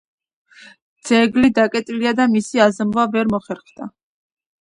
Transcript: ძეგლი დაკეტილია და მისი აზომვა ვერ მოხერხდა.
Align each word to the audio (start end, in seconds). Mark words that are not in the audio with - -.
ძეგლი 1.09 1.49
დაკეტილია 1.59 2.13
და 2.21 2.27
მისი 2.37 2.63
აზომვა 2.67 3.05
ვერ 3.17 3.31
მოხერხდა. 3.35 3.89